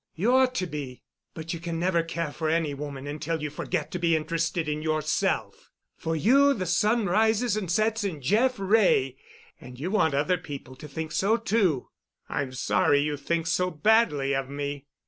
[0.15, 1.03] You ought to be.
[1.35, 4.81] But you can never care for any woman until you forget to be interested in
[4.81, 5.69] yourself.
[5.95, 9.17] For you the sun rises and sets in Jeff Wray,
[9.59, 11.89] and you want other people to think so, too."
[12.27, 14.87] "I'm sorry you think so badly of me."